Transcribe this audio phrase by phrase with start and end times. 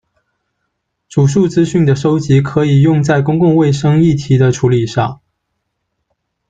[1.09, 5.21] 主诉资讯的搜集可以用在公共卫生议题的处理上。